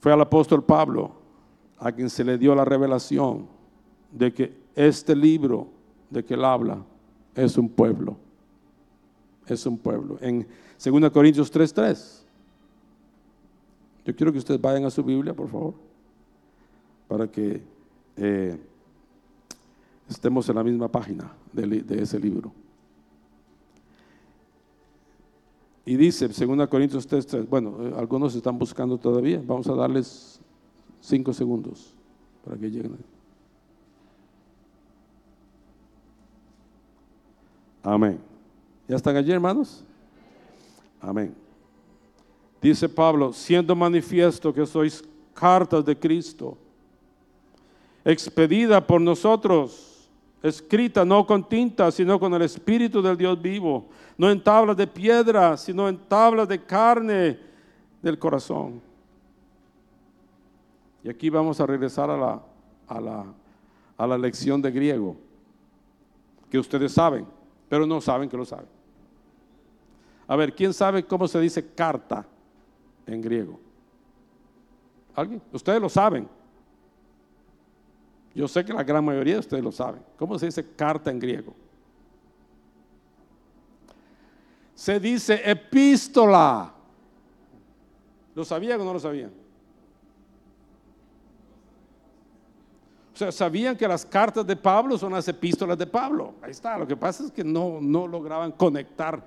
[0.00, 1.12] Fue al apóstol Pablo
[1.78, 3.46] a quien se le dio la revelación
[4.12, 5.68] de que este libro
[6.10, 6.82] de que él habla
[7.34, 8.16] es un pueblo.
[9.46, 10.18] Es un pueblo.
[10.20, 10.46] En
[10.82, 12.24] 2 Corintios 3:3.
[14.04, 15.74] Yo quiero que ustedes vayan a su Biblia, por favor,
[17.08, 17.62] para que
[18.16, 18.58] eh,
[20.08, 22.52] estemos en la misma página de ese libro.
[25.88, 30.38] Y dice, 2 Corintios 3, bueno, eh, algunos están buscando todavía, vamos a darles
[31.00, 31.94] cinco segundos
[32.44, 32.98] para que lleguen.
[37.82, 38.20] Amén.
[38.86, 39.82] ¿Ya están allí, hermanos?
[41.00, 41.34] Amén.
[42.60, 46.58] Dice Pablo, siendo manifiesto que sois cartas de Cristo,
[48.04, 49.97] expedida por nosotros
[50.42, 54.86] escrita no con tinta, sino con el Espíritu del Dios vivo, no en tablas de
[54.86, 57.38] piedra, sino en tablas de carne
[58.02, 58.80] del corazón.
[61.02, 62.42] Y aquí vamos a regresar a la,
[62.86, 63.24] a la,
[63.96, 65.16] a la lección de griego,
[66.50, 67.26] que ustedes saben,
[67.68, 68.66] pero no saben que lo saben.
[70.26, 72.26] A ver, ¿quién sabe cómo se dice carta
[73.06, 73.58] en griego?
[75.14, 75.42] ¿Alguien?
[75.52, 76.28] Ustedes lo saben.
[78.34, 80.02] Yo sé que la gran mayoría de ustedes lo saben.
[80.16, 81.54] ¿Cómo se dice carta en griego?
[84.74, 86.72] Se dice epístola.
[88.34, 89.32] ¿Lo sabían o no lo sabían?
[93.12, 96.34] O sea, sabían que las cartas de Pablo son las epístolas de Pablo.
[96.40, 96.78] Ahí está.
[96.78, 99.20] Lo que pasa es que no, no lograban conectar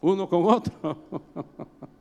[0.00, 0.98] uno con otro.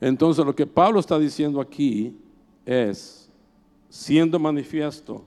[0.00, 2.16] Entonces lo que Pablo está diciendo aquí
[2.64, 3.30] es,
[3.88, 5.22] siendo manifiesto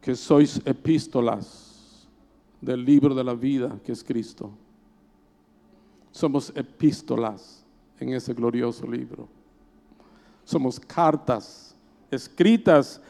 [0.00, 2.06] que sois epístolas
[2.60, 4.50] del libro de la vida que es Cristo.
[6.12, 7.64] Somos epístolas
[7.98, 9.28] en ese glorioso libro.
[10.44, 11.74] Somos cartas
[12.10, 13.00] escritas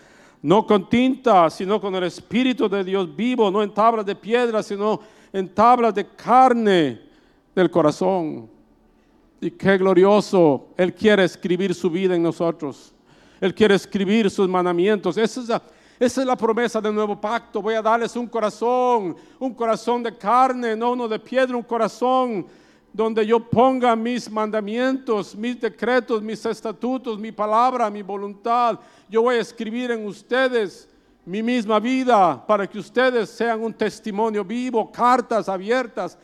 [0.42, 4.62] no con tinta, sino con el Espíritu de Dios vivo, no en tablas de piedra,
[4.62, 5.00] sino
[5.32, 7.00] en tablas de carne
[7.54, 8.48] del corazón.
[9.40, 10.68] Y qué glorioso.
[10.76, 12.92] Él quiere escribir su vida en nosotros.
[13.40, 15.16] Él quiere escribir sus mandamientos.
[15.16, 15.62] Esa es la,
[15.98, 17.60] esa es la promesa del nuevo pacto.
[17.60, 22.46] Voy a darles un corazón, un corazón de carne, no uno de piedra, un corazón
[22.92, 28.78] donde yo ponga mis mandamientos, mis decretos, mis estatutos, mi palabra, mi voluntad.
[29.06, 30.88] Yo voy a escribir en ustedes
[31.26, 36.16] mi misma vida para que ustedes sean un testimonio vivo, cartas abiertas,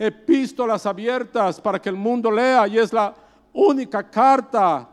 [0.00, 3.14] epístolas abiertas para que el mundo lea y es la
[3.52, 4.88] única carta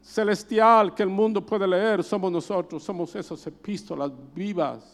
[0.00, 4.84] celestial que el mundo puede leer somos nosotros, somos esas epístolas vivas.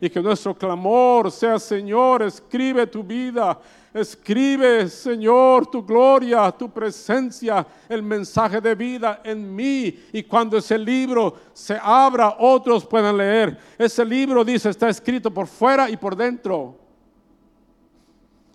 [0.00, 3.60] Y que nuestro clamor sea, Señor, escribe tu vida,
[3.92, 10.04] escribe, Señor, tu gloria, tu presencia, el mensaje de vida en mí.
[10.12, 13.58] Y cuando ese libro se abra, otros puedan leer.
[13.76, 16.79] Ese libro dice, está escrito por fuera y por dentro.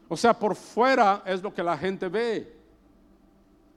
[0.07, 2.53] O sea, por fuera es lo que la gente ve.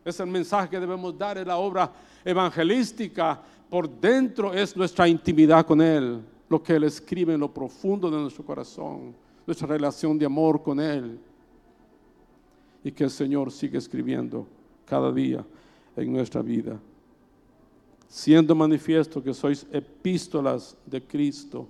[0.04, 1.90] Es el mensaje que debemos dar, es la obra
[2.24, 3.40] evangelística.
[3.68, 8.18] Por dentro es nuestra intimidad con Él, lo que Él escribe en lo profundo de
[8.18, 9.14] nuestro corazón,
[9.46, 11.18] nuestra relación de amor con Él.
[12.84, 14.46] Y que el Señor siga escribiendo
[14.84, 15.44] cada día
[15.96, 16.78] en nuestra vida.
[18.08, 21.68] Siendo manifiesto que sois epístolas de Cristo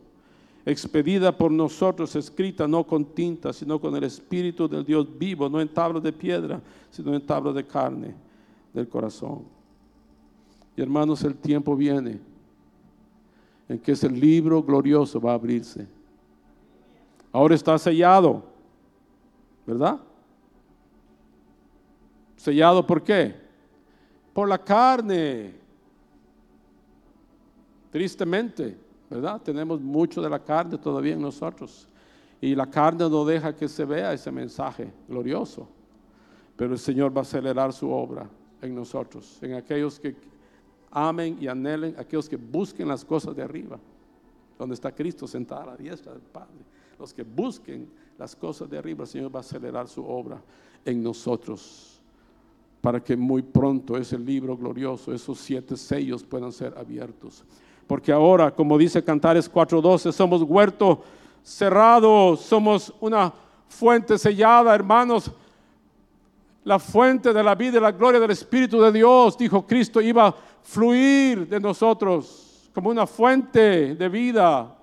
[0.71, 5.63] expedida por nosotros, escrita no con tinta, sino con el Espíritu del Dios vivo, no
[5.63, 8.15] en tablas de piedra, sino en tablas de carne
[8.75, 9.45] del corazón.
[10.77, 12.21] Y hermanos, el tiempo viene
[13.67, 15.87] en que ese libro glorioso va a abrirse.
[17.33, 18.45] Ahora está sellado,
[19.67, 19.99] ¿verdad?
[22.37, 23.35] ¿Sellado por qué?
[24.35, 25.55] Por la carne.
[27.91, 28.88] Tristemente.
[29.43, 31.89] Tenemos mucho de la carne todavía en nosotros.
[32.41, 35.69] Y la carne no deja que se vea ese mensaje glorioso.
[36.57, 38.29] Pero el Señor va a acelerar su obra
[38.61, 40.17] en nosotros, en aquellos que
[40.91, 43.79] amen y anhelen, aquellos que busquen las cosas de arriba,
[44.59, 46.65] donde está Cristo sentado a la diestra del Padre.
[46.99, 50.43] Los que busquen las cosas de arriba, el Señor va a acelerar su obra
[50.85, 52.01] en nosotros,
[52.81, 57.45] para que muy pronto ese libro glorioso, esos siete sellos puedan ser abiertos.
[57.89, 61.03] Porque ahora, como dice Cantares 4:12, somos huerto
[61.43, 63.33] cerrado, somos una
[63.67, 65.33] fuente sellada, hermanos.
[66.65, 70.27] La fuente de la vida y la gloria del Espíritu de Dios, dijo Cristo, iba
[70.27, 74.77] a fluir de nosotros como una fuente de vida.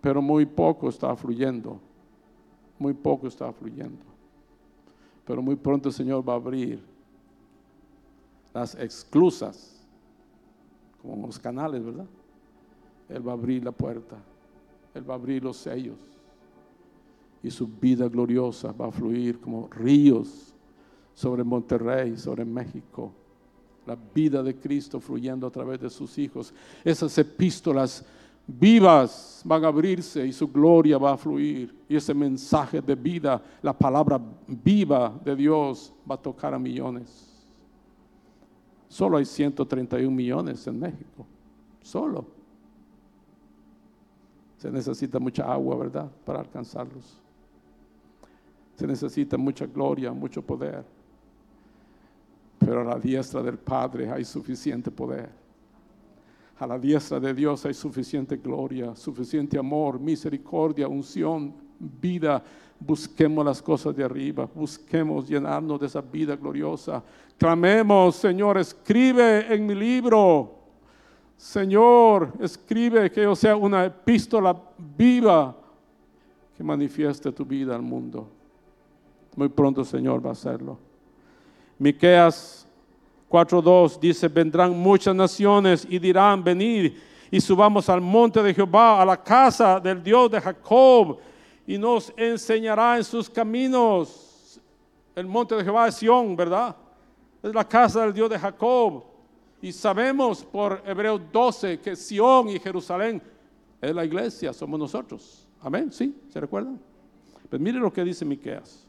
[0.00, 1.80] Pero muy poco está fluyendo,
[2.78, 4.04] muy poco está fluyendo.
[5.24, 6.89] Pero muy pronto el Señor va a abrir
[8.52, 9.86] las exclusas,
[11.02, 12.06] como los canales, ¿verdad?
[13.08, 14.16] Él va a abrir la puerta,
[14.94, 15.98] Él va a abrir los sellos
[17.42, 20.54] y su vida gloriosa va a fluir como ríos
[21.14, 23.12] sobre Monterrey, sobre México.
[23.86, 26.52] La vida de Cristo fluyendo a través de sus hijos.
[26.84, 28.04] Esas epístolas
[28.46, 31.74] vivas van a abrirse y su gloria va a fluir.
[31.88, 37.29] Y ese mensaje de vida, la palabra viva de Dios va a tocar a millones.
[38.90, 41.24] Solo hay 131 millones en México.
[41.80, 42.26] Solo.
[44.58, 46.10] Se necesita mucha agua, ¿verdad?
[46.24, 47.20] Para alcanzarlos.
[48.74, 50.84] Se necesita mucha gloria, mucho poder.
[52.58, 55.30] Pero a la diestra del Padre hay suficiente poder.
[56.58, 62.42] A la diestra de Dios hay suficiente gloria, suficiente amor, misericordia, unción, vida
[62.80, 67.02] busquemos las cosas de arriba, busquemos llenarnos de esa vida gloriosa.
[67.38, 70.56] Clamemos, Señor, escribe en mi libro.
[71.36, 74.56] Señor, escribe que yo sea una epístola
[74.96, 75.56] viva
[76.56, 78.28] que manifieste tu vida al mundo.
[79.36, 80.78] Muy pronto, Señor, va a hacerlo.
[81.78, 82.66] Miqueas
[83.30, 86.92] 4:2 dice, vendrán muchas naciones y dirán, venid
[87.30, 91.18] y subamos al monte de Jehová, a la casa del Dios de Jacob
[91.70, 94.60] y nos enseñará en sus caminos.
[95.14, 96.74] El monte de Jehová es Sión, ¿verdad?
[97.40, 99.04] Es la casa del Dios de Jacob.
[99.62, 103.22] Y sabemos por Hebreos 12 que Sión y Jerusalén
[103.80, 105.46] es la iglesia, somos nosotros.
[105.62, 106.12] Amén, ¿sí?
[106.28, 106.80] ¿Se recuerdan?
[107.48, 108.84] Pues mire lo que dice Miqueas.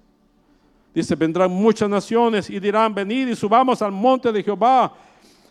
[0.91, 4.91] Dice, vendrán muchas naciones y dirán, venid y subamos al monte de Jehová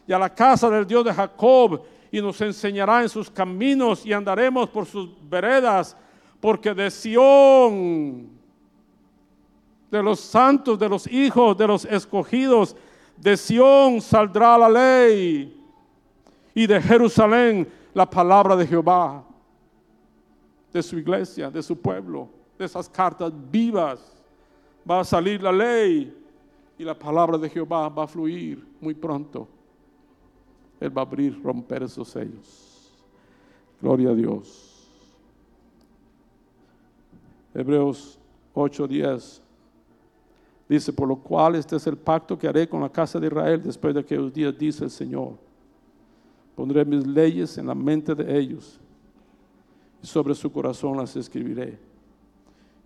[0.05, 4.12] y a la casa del Dios de Jacob y nos enseñará en sus caminos y
[4.12, 5.97] andaremos por sus veredas
[6.41, 8.30] porque de Sión,
[9.91, 12.74] de los santos, de los hijos, de los escogidos,
[13.16, 15.57] de Sión saldrá la ley
[16.55, 19.24] y de Jerusalén la palabra de Jehová.
[20.72, 24.22] de su iglesia, de su pueblo, de esas cartas vivas.
[24.88, 26.16] Va a salir la ley
[26.78, 29.49] y la palabra de Jehová va a fluir muy pronto.
[30.78, 32.95] Él va a abrir, romper esos sellos.
[33.82, 34.69] Gloria a Dios.
[37.55, 38.18] Hebreos
[38.55, 39.40] 8:10
[40.68, 43.61] dice, por lo cual este es el pacto que haré con la casa de Israel
[43.62, 45.32] después de aquellos días, dice el Señor.
[46.55, 48.78] Pondré mis leyes en la mente de ellos
[50.03, 51.78] y sobre su corazón las escribiré.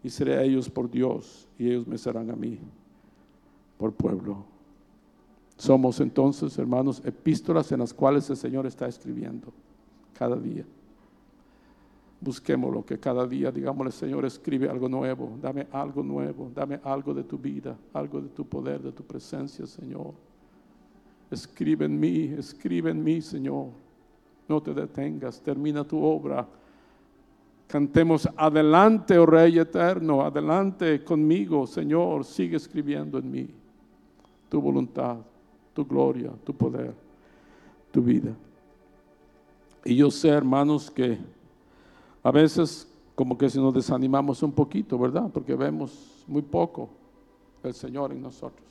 [0.02, 2.58] Y seré a ellos por Dios y ellos me serán a mí
[3.78, 4.44] por pueblo.
[5.56, 9.52] Somos entonces, hermanos, epístolas en las cuales el Señor está escribiendo
[10.12, 10.64] cada día.
[12.24, 17.12] Busquemos lo que cada día, digámosle, Señor, escribe algo nuevo, dame algo nuevo, dame algo
[17.12, 20.14] de tu vida, algo de tu poder, de tu presencia, Señor.
[21.30, 23.66] Escribe en mí, escribe en mí, Señor.
[24.48, 26.48] No te detengas, termina tu obra.
[27.66, 33.48] Cantemos adelante, oh Rey eterno, adelante conmigo, Señor, sigue escribiendo en mí
[34.48, 35.18] tu voluntad,
[35.74, 36.94] tu gloria, tu poder,
[37.92, 38.34] tu vida.
[39.84, 41.18] Y yo sé, hermanos, que
[42.24, 45.30] a veces como que si nos desanimamos un poquito, ¿verdad?
[45.32, 46.88] Porque vemos muy poco
[47.62, 48.66] el Señor en nosotros.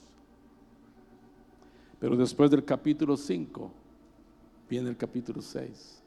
[2.00, 3.72] Pero después del capítulo 5
[4.68, 6.02] viene el capítulo 6.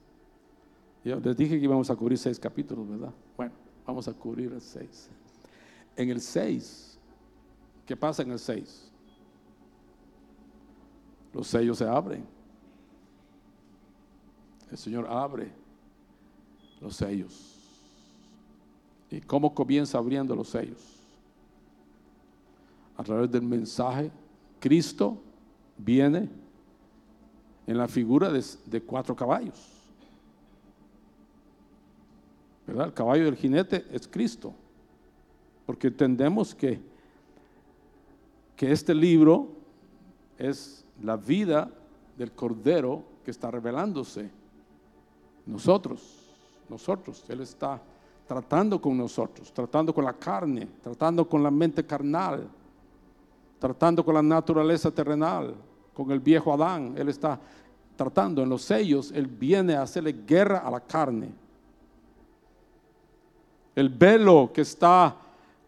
[1.04, 3.14] Yo les dije que íbamos a cubrir seis capítulos, ¿verdad?
[3.36, 3.52] Bueno,
[3.86, 5.08] vamos a cubrir el 6.
[5.94, 6.98] En el 6,
[7.86, 8.90] ¿qué pasa en el 6?
[11.32, 12.26] Los sellos se abren.
[14.68, 15.52] El Señor abre
[16.80, 17.56] los sellos.
[19.10, 20.80] ¿Y cómo comienza abriendo los sellos?
[22.96, 24.10] A través del mensaje,
[24.58, 25.18] Cristo
[25.76, 26.28] viene
[27.66, 29.72] en la figura de, cuatro caballos.
[32.66, 32.86] ¿Verdad?
[32.86, 34.54] El caballo del jinete es Cristo.
[35.66, 36.80] Porque entendemos que,
[38.56, 39.48] que este libro
[40.38, 41.70] es la vida
[42.16, 44.30] del Cordero que está revelándose.
[45.44, 46.25] Nosotros
[46.68, 47.24] nosotros.
[47.28, 47.80] Él está
[48.26, 52.48] tratando con nosotros, tratando con la carne, tratando con la mente carnal,
[53.58, 55.54] tratando con la naturaleza terrenal,
[55.94, 56.94] con el viejo Adán.
[56.96, 57.38] Él está
[57.96, 61.32] tratando en los sellos, Él viene a hacerle guerra a la carne.
[63.74, 65.16] El velo que está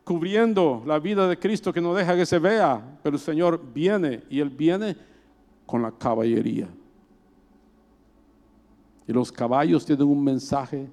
[0.05, 4.25] cubriendo la vida de Cristo que no deja que se vea, pero el Señor viene
[4.31, 4.97] y Él viene
[5.67, 6.69] con la caballería.
[9.09, 10.87] Y los caballos tienen un mensaje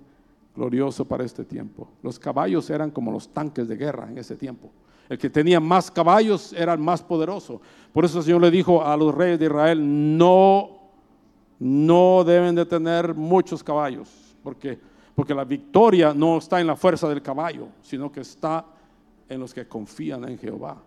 [0.56, 1.90] glorioso para este tiempo.
[2.02, 4.72] Los caballos eran como los tanques de guerra en ese tiempo.
[5.10, 7.62] El que tenía más caballos era el más poderoso.
[7.92, 10.70] Por eso el Señor le dijo a los reyes de Israel, no,
[11.60, 14.10] no deben de tener muchos caballos,
[14.42, 14.80] porque,
[15.14, 18.66] porque la victoria no está en la fuerza del caballo, sino que está
[19.28, 20.82] en los que confían en Jehová.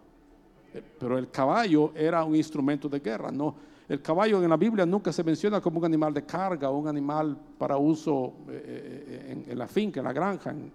[0.98, 3.54] Pero el caballo era un instrumento de guerra, no,
[3.88, 7.36] el caballo en la Biblia nunca se menciona como un animal de carga un animal
[7.56, 10.70] para uso eh, eh, en, la finca, en la granja, en,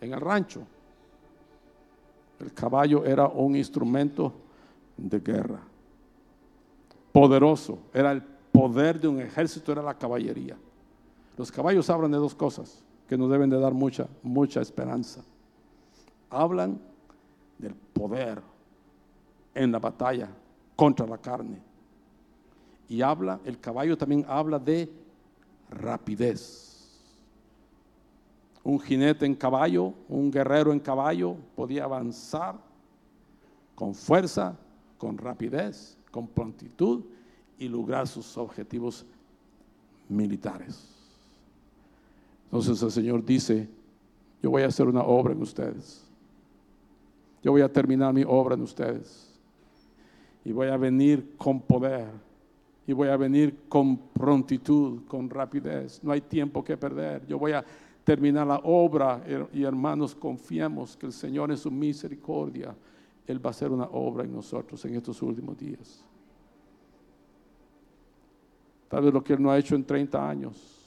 [0.00, 0.62] el rancho.
[2.40, 4.32] El caballo era un instrumento
[4.96, 5.60] de guerra.
[7.12, 7.78] Poderoso.
[7.92, 10.56] Era el poder de un ejército, era la caballería.
[11.36, 15.22] Los caballos hablan de dos cosas que nos deben de dar mucha, mucha esperanza.
[16.30, 16.78] Hablan
[17.58, 18.42] del poder
[19.54, 20.28] en la batalla
[20.76, 21.73] contra la carne
[22.88, 24.90] y habla, el caballo también habla de
[25.70, 26.64] rapidez.
[28.62, 32.56] Un jinete en caballo, un guerrero en caballo podía avanzar
[33.74, 34.56] con fuerza,
[34.98, 37.04] con rapidez, con prontitud
[37.58, 39.04] y lograr sus objetivos
[40.08, 40.90] militares.
[42.46, 43.68] Entonces el Señor dice,
[44.42, 46.04] yo voy a hacer una obra en ustedes.
[47.42, 49.30] Yo voy a terminar mi obra en ustedes.
[50.44, 52.08] Y voy a venir con poder
[52.86, 56.02] y voy a venir con prontitud, con rapidez.
[56.02, 57.26] No hay tiempo que perder.
[57.26, 57.64] Yo voy a
[58.04, 62.74] terminar la obra y hermanos, confiamos que el Señor en su misericordia,
[63.26, 66.04] Él va a hacer una obra en nosotros en estos últimos días.
[68.88, 70.80] Tal vez lo que Él no ha hecho en 30 años,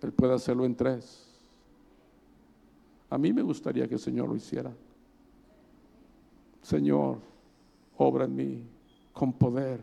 [0.00, 1.28] Él puede hacerlo en tres.
[3.10, 4.72] A mí me gustaría que el Señor lo hiciera.
[6.62, 7.18] Señor,
[7.98, 8.64] obra en mí
[9.12, 9.80] con poder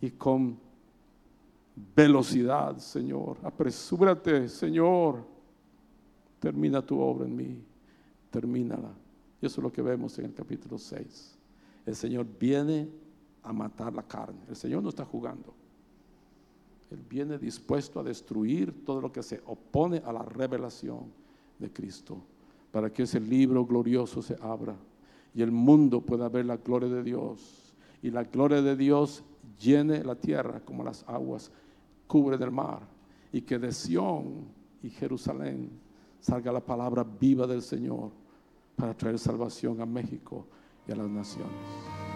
[0.00, 0.58] y con
[1.94, 3.38] velocidad, Señor.
[3.42, 5.24] Apresúrate, Señor.
[6.38, 7.62] Termina tu obra en mí.
[8.30, 8.92] Termínala.
[9.40, 11.38] Y eso es lo que vemos en el capítulo 6.
[11.86, 12.88] El Señor viene
[13.42, 14.40] a matar la carne.
[14.48, 15.54] El Señor no está jugando.
[16.90, 21.12] Él viene dispuesto a destruir todo lo que se opone a la revelación
[21.58, 22.22] de Cristo,
[22.70, 24.76] para que ese libro glorioso se abra
[25.34, 27.63] y el mundo pueda ver la gloria de Dios.
[28.04, 29.24] Y la gloria de Dios
[29.58, 31.50] llene la tierra como las aguas
[32.06, 32.80] cubre del mar.
[33.32, 34.44] Y que de Sión
[34.82, 35.70] y Jerusalén
[36.20, 38.10] salga la palabra viva del Señor
[38.76, 40.44] para traer salvación a México
[40.86, 42.13] y a las naciones.